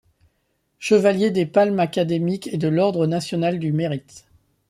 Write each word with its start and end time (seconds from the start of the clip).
Chevalier 0.79 1.29
des 1.29 1.45
Palmes 1.45 1.79
Académiques 1.79 2.49
et 2.51 2.57
de 2.57 2.67
l'ordre 2.67 3.05
national 3.05 3.59
du 3.59 3.71
Mérite. 3.71 4.25